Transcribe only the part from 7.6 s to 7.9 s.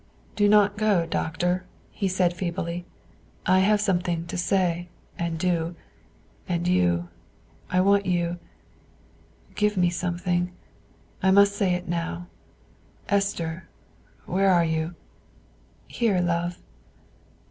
I